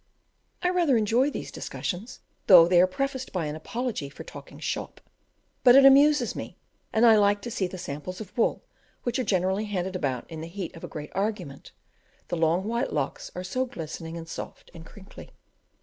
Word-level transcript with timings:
I 0.63 0.69
rather 0.71 0.97
enjoy 0.97 1.29
these 1.29 1.51
discussions, 1.51 2.21
though 2.47 2.67
they 2.67 2.81
are 2.81 2.87
prefaced 2.87 3.31
by 3.31 3.45
an 3.45 3.55
apology 3.55 4.09
for 4.09 4.23
"talking 4.23 4.57
shop;" 4.57 4.99
but 5.63 5.75
it 5.75 5.85
amuses 5.85 6.35
me, 6.35 6.57
and 6.91 7.05
I 7.05 7.15
like 7.17 7.39
to 7.43 7.51
see 7.51 7.67
the 7.67 7.77
samples 7.77 8.19
of 8.19 8.35
wool, 8.35 8.63
which 9.03 9.19
are 9.19 9.23
generally 9.23 9.65
handed 9.65 9.95
about 9.95 10.25
in 10.27 10.41
the 10.41 10.47
heat 10.47 10.75
of 10.75 10.83
a 10.83 10.87
great 10.87 11.11
argument, 11.13 11.71
the 12.29 12.35
long 12.35 12.63
white 12.63 12.91
locks 12.91 13.29
are 13.35 13.43
so 13.43 13.65
glistening, 13.67 14.17
and 14.17 14.27
soft, 14.27 14.71
and 14.73 14.87
crinkly. 14.87 15.29